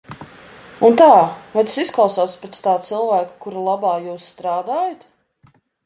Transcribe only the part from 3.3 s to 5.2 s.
kura labā jūs strādājat?